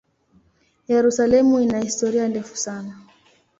[0.87, 2.97] Yerusalemu ina historia ndefu sana.